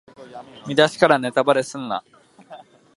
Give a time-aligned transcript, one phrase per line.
[0.67, 2.03] 見だしからネタバレすんな